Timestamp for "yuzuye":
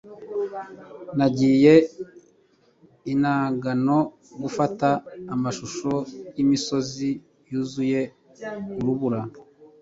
7.51-8.01